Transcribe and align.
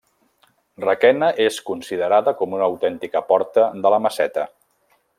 Requena 0.85 1.29
és 1.45 1.59
considerada 1.69 2.35
com 2.41 2.57
una 2.59 2.67
autèntica 2.73 3.25
porta 3.31 3.71
de 3.85 3.93
la 3.97 4.05
Meseta. 4.09 4.49